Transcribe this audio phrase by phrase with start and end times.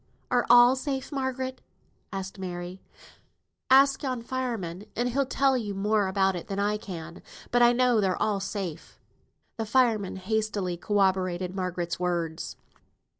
[0.31, 1.61] Are all safe, Margaret?"
[2.11, 2.81] asked Mary.
[3.69, 7.21] "Ask yon fireman, and he'll tell you more about it than I can.
[7.51, 8.99] But I know they're all safe."
[9.57, 12.57] The fireman hastily corroborated Margaret's words.